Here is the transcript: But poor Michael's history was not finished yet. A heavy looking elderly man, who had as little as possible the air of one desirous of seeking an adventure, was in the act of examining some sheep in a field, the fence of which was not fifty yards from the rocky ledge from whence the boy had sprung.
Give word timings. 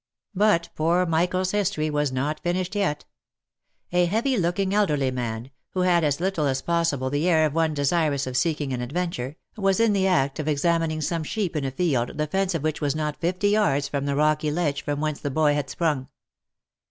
But 0.33 0.69
poor 0.73 1.05
Michael's 1.05 1.51
history 1.51 1.91
was 1.91 2.11
not 2.11 2.39
finished 2.39 2.73
yet. 2.73 3.05
A 3.91 4.05
heavy 4.05 4.35
looking 4.35 4.73
elderly 4.73 5.11
man, 5.11 5.51
who 5.75 5.81
had 5.81 6.03
as 6.03 6.19
little 6.19 6.47
as 6.47 6.63
possible 6.63 7.11
the 7.11 7.29
air 7.29 7.45
of 7.45 7.53
one 7.53 7.75
desirous 7.75 8.25
of 8.25 8.35
seeking 8.35 8.73
an 8.73 8.81
adventure, 8.81 9.35
was 9.55 9.79
in 9.79 9.93
the 9.93 10.07
act 10.07 10.39
of 10.39 10.47
examining 10.47 11.01
some 11.01 11.23
sheep 11.23 11.55
in 11.55 11.65
a 11.65 11.69
field, 11.69 12.17
the 12.17 12.25
fence 12.25 12.55
of 12.55 12.63
which 12.63 12.81
was 12.81 12.95
not 12.95 13.21
fifty 13.21 13.49
yards 13.49 13.87
from 13.87 14.07
the 14.07 14.15
rocky 14.15 14.49
ledge 14.49 14.81
from 14.81 15.01
whence 15.01 15.19
the 15.21 15.29
boy 15.29 15.53
had 15.53 15.69
sprung. 15.69 16.07